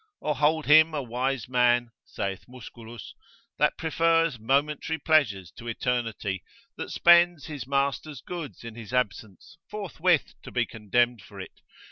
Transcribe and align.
or 0.19 0.35
hold 0.37 0.65
him 0.65 0.95
a 0.95 1.03
wise 1.03 1.47
man 1.47 1.91
(saith 2.05 2.45
Musculus) 2.47 3.13
that 3.59 3.77
prefers 3.77 4.39
momentary 4.39 4.97
pleasures 4.97 5.51
to 5.51 5.67
eternity, 5.67 6.41
that 6.75 6.89
spends 6.89 7.45
his 7.45 7.67
master's 7.67 8.19
goods 8.19 8.63
in 8.63 8.73
his 8.73 8.95
absence, 8.95 9.59
forthwith 9.69 10.33
to 10.41 10.49
be 10.49 10.65
condemned 10.65 11.21
for 11.21 11.39
it? 11.39 11.61